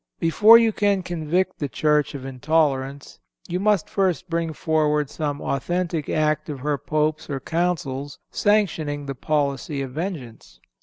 Before 0.19 0.57
you 0.57 0.71
can 0.71 1.03
convict 1.03 1.59
the 1.59 1.69
Church 1.69 2.15
of 2.15 2.25
intolerance 2.25 3.19
you 3.47 3.59
must 3.59 3.87
first 3.87 4.27
bring 4.31 4.51
forward 4.51 5.11
some 5.11 5.39
authentic 5.41 6.09
act 6.09 6.49
of 6.49 6.61
her 6.61 6.79
Popes 6.79 7.29
or 7.29 7.39
Councils 7.39 8.17
sanctioning 8.31 9.05
the 9.05 9.13
policy 9.13 9.79
of 9.83 9.91
vengeance. 9.91 10.59